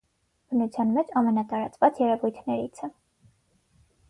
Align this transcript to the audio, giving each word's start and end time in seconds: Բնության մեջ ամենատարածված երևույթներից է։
Բնության 0.53 0.93
մեջ 0.95 1.11
ամենատարածված 1.21 2.01
երևույթներից 2.05 2.83
է։ 2.89 2.91